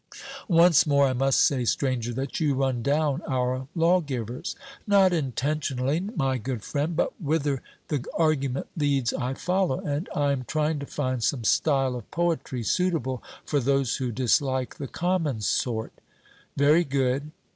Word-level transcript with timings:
'Once 0.47 0.87
more, 0.87 1.05
I 1.07 1.13
must 1.13 1.39
say, 1.39 1.63
Stranger, 1.63 2.11
that 2.13 2.39
you 2.39 2.55
run 2.55 2.81
down 2.81 3.21
our 3.29 3.67
lawgivers.' 3.75 4.55
Not 4.87 5.13
intentionally, 5.13 5.99
my 5.99 6.39
good 6.39 6.63
friend, 6.63 6.95
but 6.95 7.13
whither 7.21 7.61
the 7.87 8.03
argument 8.17 8.65
leads 8.75 9.13
I 9.13 9.35
follow; 9.35 9.79
and 9.79 10.09
I 10.15 10.31
am 10.31 10.43
trying 10.45 10.79
to 10.79 10.87
find 10.87 11.23
some 11.23 11.43
style 11.43 11.95
of 11.95 12.09
poetry 12.09 12.63
suitable 12.63 13.21
for 13.45 13.59
those 13.59 13.97
who 13.97 14.11
dislike 14.11 14.77
the 14.77 14.87
common 14.87 15.39
sort. 15.41 15.91
'Very 16.57 16.83
good.' 16.83 17.29